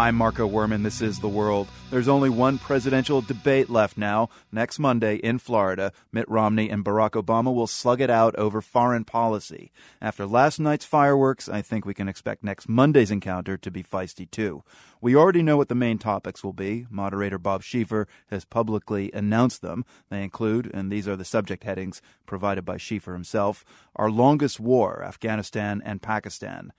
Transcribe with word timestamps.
I'm 0.00 0.16
Marco 0.16 0.48
Werman. 0.48 0.82
This 0.82 1.02
is 1.02 1.20
The 1.20 1.28
World. 1.28 1.68
There's 1.90 2.08
only 2.08 2.30
one 2.30 2.56
presidential 2.56 3.20
debate 3.20 3.68
left 3.68 3.98
now. 3.98 4.30
Next 4.50 4.78
Monday 4.78 5.16
in 5.16 5.38
Florida, 5.38 5.92
Mitt 6.10 6.26
Romney 6.26 6.70
and 6.70 6.82
Barack 6.82 7.22
Obama 7.22 7.54
will 7.54 7.66
slug 7.66 8.00
it 8.00 8.08
out 8.08 8.34
over 8.36 8.62
foreign 8.62 9.04
policy. 9.04 9.72
After 10.00 10.24
last 10.24 10.58
night's 10.58 10.86
fireworks, 10.86 11.50
I 11.50 11.60
think 11.60 11.84
we 11.84 11.92
can 11.92 12.08
expect 12.08 12.42
next 12.42 12.66
Monday's 12.66 13.10
encounter 13.10 13.58
to 13.58 13.70
be 13.70 13.82
feisty 13.82 14.28
too. 14.30 14.64
We 15.02 15.14
already 15.14 15.42
know 15.42 15.58
what 15.58 15.68
the 15.68 15.74
main 15.74 15.98
topics 15.98 16.42
will 16.42 16.54
be. 16.54 16.86
Moderator 16.88 17.38
Bob 17.38 17.62
Schieffer 17.62 18.06
has 18.30 18.46
publicly 18.46 19.10
announced 19.12 19.60
them. 19.60 19.84
They 20.08 20.22
include, 20.22 20.70
and 20.72 20.90
these 20.90 21.06
are 21.08 21.16
the 21.16 21.26
subject 21.26 21.64
headings 21.64 22.00
provided 22.24 22.64
by 22.64 22.78
Schieffer 22.78 23.12
himself, 23.12 23.66
our 23.94 24.10
longest 24.10 24.58
war, 24.60 25.04
Afghanistan 25.04 25.82
and 25.84 26.00
Pakistan 26.00 26.72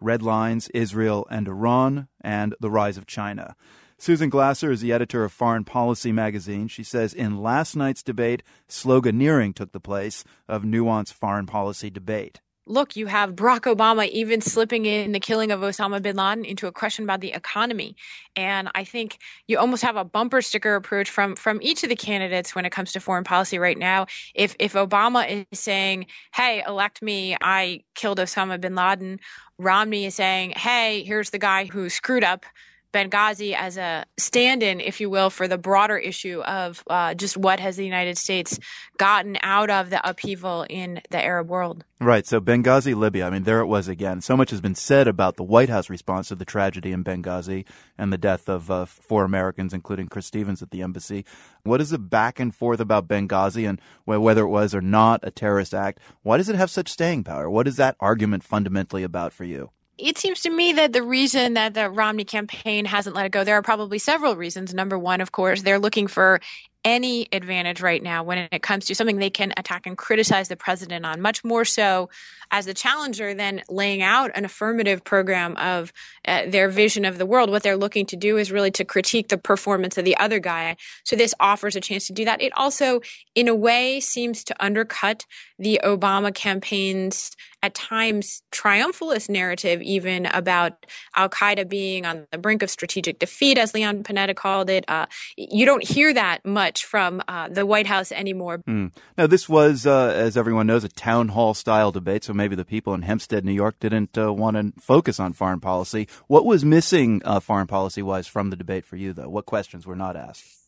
red 0.00 0.22
lines, 0.22 0.68
Israel 0.70 1.26
and 1.30 1.48
Iran, 1.48 2.08
and 2.20 2.54
the 2.60 2.70
rise 2.70 2.96
of 2.96 3.06
China. 3.06 3.56
Susan 3.98 4.28
Glasser 4.28 4.70
is 4.70 4.82
the 4.82 4.92
editor 4.92 5.24
of 5.24 5.32
Foreign 5.32 5.64
Policy 5.64 6.12
magazine. 6.12 6.68
She 6.68 6.82
says 6.82 7.14
in 7.14 7.42
last 7.42 7.74
night's 7.74 8.02
debate, 8.02 8.42
sloganeering 8.68 9.54
took 9.54 9.72
the 9.72 9.80
place 9.80 10.22
of 10.48 10.64
nuanced 10.64 11.14
foreign 11.14 11.46
policy 11.46 11.88
debate 11.88 12.40
look, 12.66 12.96
you 12.96 13.06
have 13.06 13.34
Barack 13.36 13.60
Obama 13.72 14.08
even 14.08 14.40
slipping 14.40 14.86
in 14.86 15.12
the 15.12 15.20
killing 15.20 15.52
of 15.52 15.60
Osama 15.60 16.02
bin 16.02 16.16
Laden 16.16 16.44
into 16.44 16.66
a 16.66 16.72
question 16.72 17.04
about 17.04 17.20
the 17.20 17.32
economy. 17.32 17.96
And 18.34 18.68
I 18.74 18.84
think 18.84 19.18
you 19.46 19.58
almost 19.58 19.82
have 19.82 19.96
a 19.96 20.04
bumper 20.04 20.42
sticker 20.42 20.74
approach 20.74 21.08
from 21.08 21.36
from 21.36 21.60
each 21.62 21.82
of 21.84 21.88
the 21.88 21.96
candidates 21.96 22.54
when 22.54 22.64
it 22.64 22.70
comes 22.70 22.92
to 22.92 23.00
foreign 23.00 23.24
policy 23.24 23.58
right 23.58 23.78
now. 23.78 24.06
If 24.34 24.56
if 24.58 24.72
Obama 24.74 25.46
is 25.52 25.58
saying, 25.58 26.06
"Hey, 26.34 26.62
elect 26.66 27.02
me, 27.02 27.36
I 27.40 27.82
killed 27.94 28.18
Osama 28.18 28.60
bin 28.60 28.74
Laden," 28.74 29.20
Romney 29.58 30.06
is 30.06 30.14
saying, 30.16 30.52
"Hey, 30.56 31.04
here's 31.04 31.30
the 31.30 31.38
guy 31.38 31.66
who 31.66 31.88
screwed 31.88 32.24
up." 32.24 32.44
Benghazi 32.92 33.54
as 33.54 33.76
a 33.76 34.04
stand 34.16 34.62
in, 34.62 34.80
if 34.80 35.00
you 35.00 35.10
will, 35.10 35.30
for 35.30 35.46
the 35.48 35.58
broader 35.58 35.98
issue 35.98 36.40
of 36.42 36.82
uh, 36.88 37.14
just 37.14 37.36
what 37.36 37.60
has 37.60 37.76
the 37.76 37.84
United 37.84 38.16
States 38.16 38.58
gotten 38.96 39.36
out 39.42 39.70
of 39.70 39.90
the 39.90 40.08
upheaval 40.08 40.66
in 40.70 41.00
the 41.10 41.22
Arab 41.22 41.48
world. 41.48 41.84
Right. 42.00 42.26
So 42.26 42.40
Benghazi, 42.40 42.94
Libya, 42.94 43.26
I 43.26 43.30
mean, 43.30 43.44
there 43.44 43.60
it 43.60 43.66
was 43.66 43.88
again. 43.88 44.20
So 44.20 44.36
much 44.36 44.50
has 44.50 44.60
been 44.60 44.74
said 44.74 45.08
about 45.08 45.36
the 45.36 45.42
White 45.42 45.68
House 45.68 45.88
response 45.88 46.28
to 46.28 46.34
the 46.34 46.44
tragedy 46.44 46.92
in 46.92 47.04
Benghazi 47.04 47.64
and 47.96 48.12
the 48.12 48.18
death 48.18 48.48
of 48.48 48.70
uh, 48.70 48.84
four 48.84 49.24
Americans, 49.24 49.72
including 49.72 50.08
Chris 50.08 50.26
Stevens 50.26 50.62
at 50.62 50.70
the 50.70 50.82
embassy. 50.82 51.24
What 51.62 51.80
is 51.80 51.90
the 51.90 51.98
back 51.98 52.38
and 52.38 52.54
forth 52.54 52.80
about 52.80 53.08
Benghazi 53.08 53.68
and 53.68 53.80
whether 54.04 54.42
it 54.42 54.48
was 54.48 54.74
or 54.74 54.80
not 54.80 55.20
a 55.22 55.30
terrorist 55.30 55.74
act? 55.74 56.00
Why 56.22 56.36
does 56.36 56.48
it 56.48 56.56
have 56.56 56.70
such 56.70 56.90
staying 56.90 57.24
power? 57.24 57.48
What 57.48 57.66
is 57.66 57.76
that 57.76 57.96
argument 57.98 58.44
fundamentally 58.44 59.02
about 59.02 59.32
for 59.32 59.44
you? 59.44 59.70
It 59.98 60.18
seems 60.18 60.40
to 60.42 60.50
me 60.50 60.74
that 60.74 60.92
the 60.92 61.02
reason 61.02 61.54
that 61.54 61.74
the 61.74 61.88
Romney 61.90 62.24
campaign 62.24 62.84
hasn't 62.84 63.16
let 63.16 63.26
it 63.26 63.32
go, 63.32 63.44
there 63.44 63.56
are 63.56 63.62
probably 63.62 63.98
several 63.98 64.36
reasons. 64.36 64.74
Number 64.74 64.98
one, 64.98 65.20
of 65.20 65.32
course, 65.32 65.62
they're 65.62 65.78
looking 65.78 66.06
for 66.06 66.40
any 66.84 67.26
advantage 67.32 67.82
right 67.82 68.00
now 68.00 68.22
when 68.22 68.46
it 68.52 68.62
comes 68.62 68.84
to 68.86 68.94
something 68.94 69.18
they 69.18 69.28
can 69.28 69.52
attack 69.56 69.86
and 69.86 69.98
criticize 69.98 70.48
the 70.48 70.56
president 70.56 71.04
on, 71.04 71.20
much 71.20 71.42
more 71.42 71.64
so 71.64 72.08
as 72.52 72.66
the 72.66 72.74
challenger 72.74 73.34
than 73.34 73.60
laying 73.68 74.02
out 74.02 74.30
an 74.36 74.44
affirmative 74.44 75.02
program 75.02 75.56
of 75.56 75.92
uh, 76.28 76.42
their 76.46 76.68
vision 76.68 77.04
of 77.04 77.18
the 77.18 77.26
world. 77.26 77.50
What 77.50 77.64
they're 77.64 77.76
looking 77.76 78.06
to 78.06 78.16
do 78.16 78.36
is 78.36 78.52
really 78.52 78.70
to 78.72 78.84
critique 78.84 79.28
the 79.28 79.38
performance 79.38 79.98
of 79.98 80.04
the 80.04 80.16
other 80.16 80.38
guy. 80.38 80.76
So 81.02 81.16
this 81.16 81.34
offers 81.40 81.74
a 81.74 81.80
chance 81.80 82.06
to 82.06 82.12
do 82.12 82.24
that. 82.24 82.40
It 82.40 82.52
also, 82.56 83.00
in 83.34 83.48
a 83.48 83.54
way, 83.54 83.98
seems 83.98 84.44
to 84.44 84.64
undercut 84.64 85.26
the 85.58 85.80
Obama 85.82 86.32
campaign's 86.32 87.34
at 87.66 87.74
times 87.74 88.42
triumphalist 88.52 89.28
narrative, 89.28 89.82
even 89.82 90.26
about 90.26 90.86
Al 91.16 91.28
Qaeda 91.28 91.68
being 91.68 92.06
on 92.06 92.24
the 92.30 92.38
brink 92.38 92.62
of 92.62 92.70
strategic 92.70 93.18
defeat, 93.18 93.58
as 93.58 93.74
Leon 93.74 94.04
Panetta 94.04 94.36
called 94.36 94.70
it. 94.70 94.84
Uh, 94.88 95.06
you 95.36 95.66
don't 95.66 95.82
hear 95.82 96.14
that 96.14 96.46
much 96.46 96.84
from 96.84 97.20
uh, 97.26 97.48
the 97.48 97.66
White 97.66 97.88
House 97.88 98.12
anymore. 98.12 98.58
Mm. 98.68 98.92
Now, 99.18 99.26
this 99.26 99.48
was, 99.48 99.84
uh, 99.84 100.12
as 100.14 100.36
everyone 100.36 100.68
knows, 100.68 100.84
a 100.84 100.88
town 100.88 101.28
hall 101.28 101.54
style 101.54 101.90
debate, 101.90 102.22
so 102.22 102.32
maybe 102.32 102.54
the 102.54 102.64
people 102.64 102.94
in 102.94 103.02
Hempstead, 103.02 103.44
New 103.44 103.52
York, 103.52 103.80
didn't 103.80 104.16
uh, 104.16 104.32
want 104.32 104.56
to 104.56 104.80
focus 104.80 105.18
on 105.18 105.32
foreign 105.32 105.60
policy. 105.60 106.06
What 106.28 106.46
was 106.46 106.64
missing 106.64 107.20
uh, 107.24 107.40
foreign 107.40 107.66
policy 107.66 108.00
wise 108.00 108.28
from 108.28 108.50
the 108.50 108.56
debate 108.56 108.84
for 108.84 108.94
you, 108.94 109.12
though? 109.12 109.28
What 109.28 109.44
questions 109.44 109.86
were 109.86 109.96
not 109.96 110.16
asked? 110.16 110.65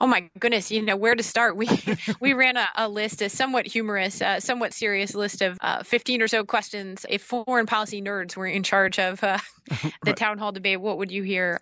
Oh 0.00 0.06
my 0.06 0.28
goodness, 0.38 0.70
you 0.70 0.82
know 0.82 0.96
where 0.96 1.14
to 1.14 1.22
start. 1.22 1.56
We 1.56 1.68
we 2.20 2.32
ran 2.32 2.56
a, 2.56 2.68
a, 2.76 2.88
list, 2.88 3.22
a 3.22 3.28
somewhat 3.28 3.66
humorous, 3.66 4.20
uh, 4.20 4.40
somewhat 4.40 4.72
serious 4.72 5.14
list 5.14 5.42
of 5.42 5.58
uh, 5.60 5.82
fifteen 5.82 6.22
or 6.22 6.28
so 6.28 6.44
questions. 6.44 7.06
If 7.08 7.22
foreign 7.22 7.66
policy 7.66 8.02
nerds 8.02 8.36
were 8.36 8.46
in 8.46 8.62
charge 8.62 8.98
of 8.98 9.22
uh, 9.22 9.38
the 10.04 10.12
town 10.12 10.38
hall 10.38 10.52
debate, 10.52 10.80
what 10.80 10.98
would 10.98 11.10
you 11.10 11.22
hear? 11.22 11.60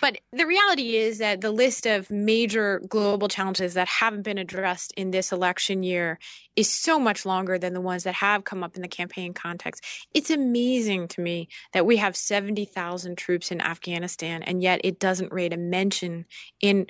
But 0.00 0.18
the 0.32 0.46
reality 0.46 0.96
is 0.96 1.18
that 1.18 1.40
the 1.40 1.50
list 1.50 1.86
of 1.86 2.10
major 2.10 2.80
global 2.88 3.28
challenges 3.28 3.74
that 3.74 3.88
haven't 3.88 4.22
been 4.22 4.38
addressed 4.38 4.92
in 4.96 5.10
this 5.10 5.30
election 5.30 5.82
year 5.82 6.18
is 6.56 6.70
so 6.70 6.98
much 6.98 7.26
longer 7.26 7.58
than 7.58 7.74
the 7.74 7.80
ones 7.80 8.04
that 8.04 8.14
have 8.14 8.44
come 8.44 8.62
up 8.62 8.76
in 8.76 8.82
the 8.82 8.88
campaign 8.88 9.34
context. 9.34 9.84
It's 10.14 10.30
amazing 10.30 11.08
to 11.08 11.20
me 11.20 11.48
that 11.72 11.86
we 11.86 11.98
have 11.98 12.16
70,000 12.16 13.16
troops 13.16 13.50
in 13.50 13.60
Afghanistan, 13.60 14.42
and 14.42 14.62
yet 14.62 14.80
it 14.84 14.98
doesn't 14.98 15.32
rate 15.32 15.52
a 15.52 15.58
mention 15.58 16.24
in 16.60 16.86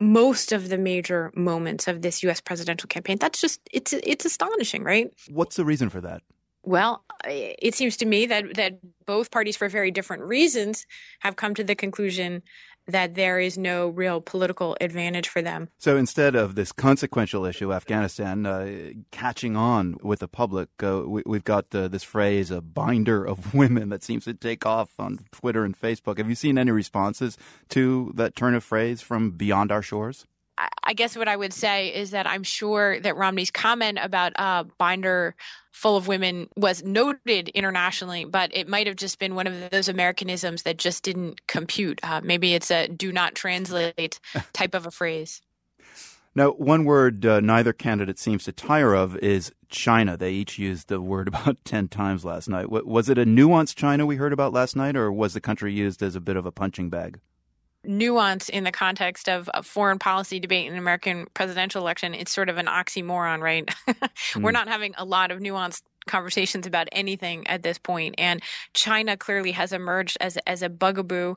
most 0.00 0.50
of 0.52 0.70
the 0.70 0.78
major 0.78 1.30
moments 1.36 1.86
of 1.86 2.02
this 2.02 2.22
U.S. 2.22 2.40
presidential 2.40 2.88
campaign. 2.88 3.18
That's 3.18 3.40
just 3.40 3.60
it's 3.70 3.92
it's 3.92 4.24
astonishing, 4.24 4.82
right? 4.82 5.10
What's 5.28 5.56
the 5.56 5.64
reason 5.64 5.90
for 5.90 6.00
that? 6.00 6.22
Well, 6.62 7.04
it 7.24 7.74
seems 7.74 7.96
to 7.98 8.06
me 8.06 8.26
that 8.26 8.54
that 8.54 8.78
both 9.06 9.30
parties, 9.30 9.56
for 9.56 9.68
very 9.68 9.90
different 9.90 10.22
reasons, 10.22 10.86
have 11.20 11.36
come 11.36 11.54
to 11.54 11.64
the 11.64 11.74
conclusion 11.74 12.42
that 12.86 13.14
there 13.14 13.38
is 13.38 13.56
no 13.56 13.88
real 13.88 14.20
political 14.20 14.76
advantage 14.80 15.28
for 15.28 15.42
them. 15.42 15.68
So 15.78 15.96
instead 15.96 16.34
of 16.34 16.54
this 16.54 16.72
consequential 16.72 17.44
issue, 17.44 17.72
Afghanistan 17.72 18.46
uh, 18.46 18.90
catching 19.10 19.56
on 19.56 19.96
with 20.02 20.20
the 20.20 20.28
public, 20.28 20.68
uh, 20.82 21.02
we, 21.06 21.22
have 21.32 21.44
got 21.44 21.66
uh, 21.74 21.88
this 21.88 22.02
phrase, 22.02 22.50
a 22.50 22.60
binder 22.60 23.24
of 23.24 23.54
women, 23.60 23.88
that 23.90 24.02
seems 24.02 24.24
to 24.24 24.34
take 24.34 24.66
off 24.66 24.90
on 24.98 25.20
Twitter 25.30 25.64
and 25.64 25.78
Facebook. 25.78 26.18
Have 26.18 26.28
you 26.28 26.34
seen 26.34 26.58
any 26.58 26.70
responses 26.70 27.36
to 27.70 28.12
that 28.14 28.36
turn 28.36 28.54
of 28.54 28.64
phrase 28.64 29.00
from 29.02 29.32
beyond 29.32 29.70
our 29.72 29.82
shores? 29.82 30.26
I 30.84 30.92
guess 30.92 31.16
what 31.16 31.28
I 31.28 31.36
would 31.36 31.52
say 31.52 31.94
is 31.94 32.10
that 32.10 32.26
I'm 32.26 32.42
sure 32.42 33.00
that 33.00 33.16
Romney's 33.16 33.50
comment 33.50 33.98
about 34.00 34.32
uh, 34.36 34.64
binder 34.78 35.34
full 35.72 35.96
of 35.96 36.08
women 36.08 36.48
was 36.56 36.82
noted 36.82 37.48
internationally, 37.50 38.24
but 38.24 38.50
it 38.52 38.68
might 38.68 38.86
have 38.86 38.96
just 38.96 39.18
been 39.18 39.34
one 39.34 39.46
of 39.46 39.70
those 39.70 39.88
Americanisms 39.88 40.62
that 40.64 40.76
just 40.76 41.02
didn't 41.02 41.46
compute. 41.46 42.00
Uh, 42.02 42.20
maybe 42.22 42.54
it's 42.54 42.70
a 42.70 42.88
do 42.88 43.12
not 43.12 43.34
translate 43.34 44.20
type 44.52 44.74
of 44.74 44.86
a 44.86 44.90
phrase. 44.90 45.40
Now, 46.34 46.50
one 46.50 46.84
word 46.84 47.26
uh, 47.26 47.40
neither 47.40 47.72
candidate 47.72 48.18
seems 48.18 48.44
to 48.44 48.52
tire 48.52 48.94
of 48.94 49.16
is 49.16 49.52
China. 49.68 50.16
They 50.16 50.32
each 50.32 50.58
used 50.58 50.88
the 50.88 51.00
word 51.00 51.28
about 51.32 51.58
10 51.64 51.88
times 51.88 52.24
last 52.24 52.48
night. 52.48 52.70
Was 52.70 53.08
it 53.08 53.18
a 53.18 53.24
nuanced 53.24 53.74
China 53.74 54.06
we 54.06 54.16
heard 54.16 54.32
about 54.32 54.52
last 54.52 54.76
night, 54.76 54.96
or 54.96 55.10
was 55.10 55.34
the 55.34 55.40
country 55.40 55.72
used 55.72 56.02
as 56.02 56.14
a 56.14 56.20
bit 56.20 56.36
of 56.36 56.46
a 56.46 56.52
punching 56.52 56.90
bag? 56.90 57.20
Nuance 57.84 58.48
in 58.48 58.64
the 58.64 58.72
context 58.72 59.28
of 59.28 59.48
a 59.54 59.62
foreign 59.62 59.98
policy 59.98 60.40
debate 60.40 60.66
in 60.66 60.72
an 60.72 60.78
American 60.78 61.26
presidential 61.34 61.80
election, 61.80 62.14
it's 62.14 62.32
sort 62.32 62.48
of 62.48 62.58
an 62.58 62.66
oxymoron, 62.66 63.40
right? 63.40 63.66
mm. 63.88 64.08
We're 64.42 64.52
not 64.52 64.68
having 64.68 64.94
a 64.98 65.04
lot 65.04 65.30
of 65.30 65.40
nuanced 65.40 65.82
conversations 66.06 66.66
about 66.66 66.88
anything 66.92 67.46
at 67.46 67.62
this 67.62 67.78
point, 67.78 68.14
and 68.18 68.42
China 68.74 69.16
clearly 69.16 69.52
has 69.52 69.72
emerged 69.72 70.16
as 70.20 70.36
as 70.46 70.62
a 70.62 70.68
bugaboo 70.68 71.36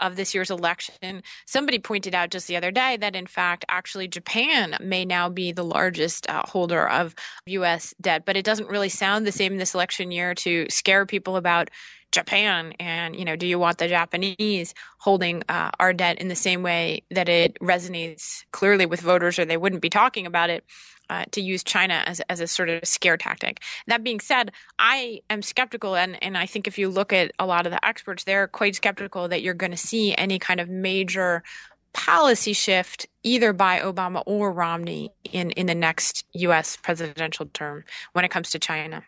of 0.00 0.16
this 0.16 0.34
year's 0.34 0.50
election. 0.50 1.22
Somebody 1.46 1.78
pointed 1.78 2.14
out 2.14 2.30
just 2.30 2.46
the 2.46 2.56
other 2.56 2.70
day 2.70 2.96
that, 2.98 3.16
in 3.16 3.26
fact, 3.26 3.64
actually 3.68 4.08
Japan 4.08 4.76
may 4.80 5.04
now 5.04 5.28
be 5.28 5.52
the 5.52 5.64
largest 5.64 6.28
uh, 6.28 6.42
holder 6.46 6.86
of 6.88 7.14
U.S. 7.46 7.94
debt, 8.00 8.24
but 8.26 8.36
it 8.36 8.44
doesn't 8.44 8.68
really 8.68 8.88
sound 8.88 9.26
the 9.26 9.32
same 9.32 9.52
in 9.52 9.58
this 9.58 9.74
election 9.74 10.10
year 10.10 10.34
to 10.36 10.66
scare 10.68 11.06
people 11.06 11.36
about 11.36 11.70
Japan 12.16 12.72
and 12.80 13.14
you 13.14 13.26
know 13.26 13.36
do 13.36 13.46
you 13.46 13.58
want 13.58 13.76
the 13.76 13.88
Japanese 13.88 14.74
holding 14.98 15.42
uh, 15.50 15.70
our 15.78 15.92
debt 15.92 16.18
in 16.18 16.28
the 16.28 16.34
same 16.34 16.62
way 16.62 17.02
that 17.10 17.28
it 17.28 17.58
resonates 17.60 18.44
clearly 18.52 18.86
with 18.86 19.00
voters 19.00 19.38
or 19.38 19.44
they 19.44 19.58
wouldn't 19.58 19.82
be 19.82 19.90
talking 19.90 20.26
about 20.26 20.48
it 20.48 20.64
uh, 21.10 21.26
to 21.30 21.42
use 21.42 21.62
China 21.62 22.02
as, 22.06 22.20
as 22.28 22.40
a 22.40 22.46
sort 22.46 22.68
of 22.68 22.84
scare 22.84 23.16
tactic. 23.16 23.60
That 23.86 24.02
being 24.02 24.18
said, 24.18 24.50
I 24.78 25.20
am 25.30 25.42
skeptical, 25.42 25.94
and, 25.94 26.20
and 26.22 26.36
I 26.36 26.46
think 26.46 26.66
if 26.66 26.78
you 26.78 26.88
look 26.88 27.12
at 27.12 27.30
a 27.38 27.46
lot 27.46 27.66
of 27.66 27.70
the 27.70 27.84
experts, 27.84 28.24
they're 28.24 28.48
quite 28.48 28.74
skeptical 28.74 29.28
that 29.28 29.42
you're 29.42 29.54
going 29.54 29.70
to 29.70 29.76
see 29.76 30.16
any 30.16 30.40
kind 30.40 30.58
of 30.58 30.68
major 30.68 31.44
policy 31.92 32.52
shift 32.52 33.06
either 33.22 33.52
by 33.52 33.80
Obama 33.80 34.22
or 34.26 34.52
Romney 34.52 35.12
in, 35.32 35.50
in 35.52 35.66
the 35.66 35.74
next 35.74 36.24
U.S. 36.32 36.76
presidential 36.76 37.46
term 37.52 37.84
when 38.12 38.24
it 38.24 38.30
comes 38.30 38.50
to 38.50 38.58
China. 38.58 39.04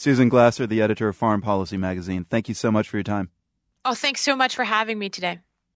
Susan 0.00 0.30
Glasser, 0.30 0.66
the 0.66 0.80
editor 0.80 1.08
of 1.08 1.16
Foreign 1.16 1.42
Policy 1.42 1.76
magazine, 1.76 2.24
thank 2.24 2.48
you 2.48 2.54
so 2.54 2.72
much 2.72 2.88
for 2.88 2.96
your 2.96 3.04
time. 3.04 3.28
Oh, 3.84 3.92
thanks 3.92 4.22
so 4.22 4.34
much 4.34 4.56
for 4.56 4.64
having 4.64 4.98
me 4.98 5.10
today. 5.10 5.40